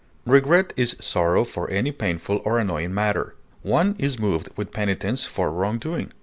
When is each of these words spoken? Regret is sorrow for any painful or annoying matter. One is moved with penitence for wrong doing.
Regret 0.25 0.73
is 0.75 0.95
sorrow 0.99 1.43
for 1.45 1.69
any 1.69 1.91
painful 1.91 2.41
or 2.43 2.57
annoying 2.57 2.91
matter. 2.91 3.35
One 3.61 3.95
is 3.99 4.17
moved 4.17 4.49
with 4.57 4.73
penitence 4.73 5.25
for 5.25 5.51
wrong 5.51 5.77
doing. 5.77 6.11